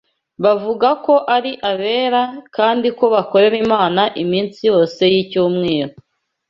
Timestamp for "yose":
4.69-5.01